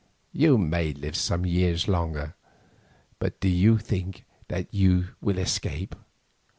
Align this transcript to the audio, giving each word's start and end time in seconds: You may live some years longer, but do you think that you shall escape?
You 0.33 0.57
may 0.57 0.93
live 0.93 1.15
some 1.15 1.45
years 1.45 1.87
longer, 1.87 2.33
but 3.19 3.39
do 3.39 3.47
you 3.47 3.77
think 3.77 4.25
that 4.47 4.73
you 4.73 5.09
shall 5.23 5.37
escape? 5.37 5.95